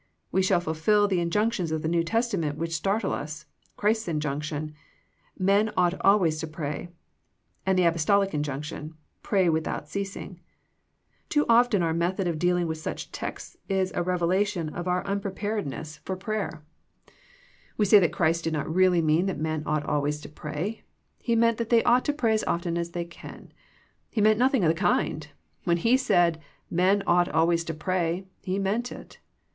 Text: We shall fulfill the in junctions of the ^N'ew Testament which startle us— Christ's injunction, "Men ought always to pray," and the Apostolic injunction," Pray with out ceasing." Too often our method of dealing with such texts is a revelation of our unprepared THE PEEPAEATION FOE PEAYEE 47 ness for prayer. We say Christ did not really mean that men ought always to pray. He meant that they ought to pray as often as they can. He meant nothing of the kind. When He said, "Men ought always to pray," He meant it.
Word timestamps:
We 0.31 0.41
shall 0.41 0.59
fulfill 0.59 1.07
the 1.07 1.19
in 1.19 1.29
junctions 1.29 1.71
of 1.71 1.83
the 1.83 1.87
^N'ew 1.87 2.03
Testament 2.03 2.57
which 2.57 2.73
startle 2.73 3.13
us— 3.13 3.45
Christ's 3.77 4.07
injunction, 4.07 4.73
"Men 5.37 5.69
ought 5.77 5.93
always 6.01 6.39
to 6.39 6.47
pray," 6.47 6.89
and 7.67 7.77
the 7.77 7.83
Apostolic 7.83 8.33
injunction," 8.33 8.95
Pray 9.29 9.47
with 9.47 9.67
out 9.67 9.87
ceasing." 9.87 10.39
Too 11.29 11.45
often 11.47 11.83
our 11.83 11.93
method 11.93 12.27
of 12.27 12.39
dealing 12.39 12.65
with 12.65 12.79
such 12.79 13.11
texts 13.11 13.57
is 13.69 13.91
a 13.93 14.01
revelation 14.01 14.69
of 14.69 14.87
our 14.87 15.05
unprepared 15.05 15.65
THE 15.65 15.69
PEEPAEATION 15.69 15.69
FOE 15.69 15.75
PEAYEE 15.75 15.77
47 15.77 15.79
ness 15.79 15.97
for 15.97 16.15
prayer. 16.55 16.63
We 17.77 17.85
say 17.85 18.09
Christ 18.09 18.43
did 18.43 18.53
not 18.53 18.73
really 18.73 19.03
mean 19.03 19.27
that 19.27 19.37
men 19.37 19.61
ought 19.67 19.85
always 19.85 20.19
to 20.21 20.29
pray. 20.29 20.81
He 21.19 21.35
meant 21.35 21.59
that 21.59 21.69
they 21.69 21.83
ought 21.83 22.05
to 22.05 22.13
pray 22.13 22.33
as 22.33 22.43
often 22.45 22.75
as 22.75 22.93
they 22.93 23.05
can. 23.05 23.53
He 24.09 24.19
meant 24.19 24.39
nothing 24.39 24.63
of 24.63 24.69
the 24.69 24.73
kind. 24.73 25.27
When 25.65 25.77
He 25.77 25.95
said, 25.95 26.41
"Men 26.71 27.03
ought 27.05 27.29
always 27.29 27.63
to 27.65 27.75
pray," 27.75 28.25
He 28.41 28.57
meant 28.57 28.91
it. 28.91 29.19